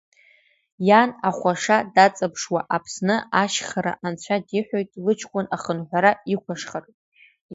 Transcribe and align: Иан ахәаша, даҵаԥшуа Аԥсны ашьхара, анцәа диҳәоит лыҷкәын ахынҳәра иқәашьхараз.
Иан 0.87 1.09
ахәаша, 1.29 1.77
даҵаԥшуа 1.93 2.61
Аԥсны 2.75 3.15
ашьхара, 3.41 3.93
анцәа 4.05 4.37
диҳәоит 4.47 4.89
лыҷкәын 5.03 5.45
ахынҳәра 5.55 6.11
иқәашьхараз. 6.33 6.95